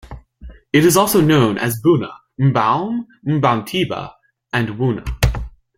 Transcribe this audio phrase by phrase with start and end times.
[0.73, 2.09] It is also known as Buna,
[2.39, 4.15] Mboum, Mboumtiba,
[4.51, 5.05] and Wuna.